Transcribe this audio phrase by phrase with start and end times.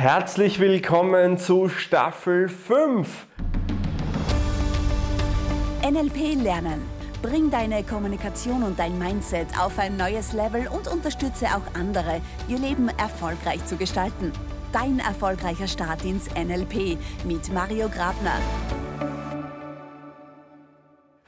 [0.00, 3.26] Herzlich willkommen zu Staffel 5.
[5.82, 6.80] NLP lernen.
[7.20, 12.58] Bring deine Kommunikation und dein Mindset auf ein neues Level und unterstütze auch andere, ihr
[12.58, 14.32] Leben erfolgreich zu gestalten.
[14.72, 16.96] Dein erfolgreicher Start ins NLP
[17.26, 18.38] mit Mario Grabner.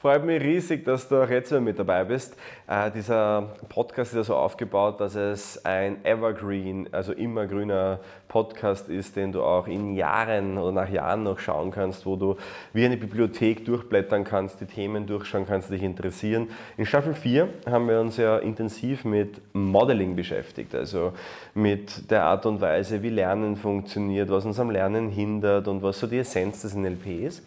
[0.03, 2.35] Freut mich riesig, dass du auch jetzt wieder mit dabei bist.
[2.67, 9.15] Äh, dieser Podcast ist ja so aufgebaut, dass es ein Evergreen, also immergrüner Podcast ist,
[9.15, 12.35] den du auch in Jahren oder nach Jahren noch schauen kannst, wo du
[12.73, 16.49] wie eine Bibliothek durchblättern kannst, die Themen durchschauen kannst, dich interessieren.
[16.75, 21.13] In Staffel 4 haben wir uns ja intensiv mit Modeling beschäftigt, also
[21.53, 25.97] mit der Art und Weise, wie Lernen funktioniert, was uns am Lernen hindert und was
[25.97, 27.41] so die Essenz des NLP ist.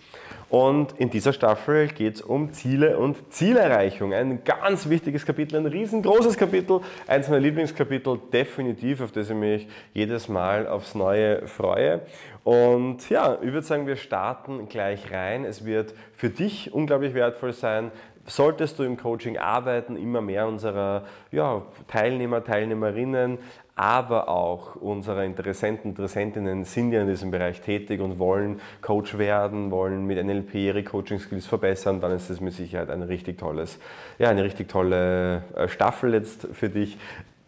[0.49, 4.13] Und in dieser Staffel geht es um Ziele und Zielerreichung.
[4.13, 9.69] Ein ganz wichtiges Kapitel, ein riesengroßes Kapitel, eins meiner Lieblingskapitel, definitiv, auf das ich mich
[9.93, 12.03] jedes Mal aufs Neue freue.
[12.45, 15.45] Und ja, ich würde sagen, wir starten gleich rein.
[15.45, 17.91] Es wird für dich unglaublich wertvoll sein,
[18.27, 23.39] solltest du im Coaching arbeiten, immer mehr unserer ja, Teilnehmer, Teilnehmerinnen,
[23.77, 29.71] aber auch unserer Interessenten, Interessentinnen sind ja in diesem Bereich tätig und wollen Coach werden,
[29.71, 33.79] wollen mit NLP ihre Coaching-Skills verbessern, dann ist das mit Sicherheit ein richtig tolles,
[34.19, 36.97] ja, eine richtig tolle äh, Staffel jetzt für dich.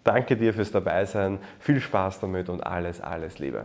[0.04, 3.64] Danke dir fürs Dabeisein, viel Spaß damit und alles, alles Liebe.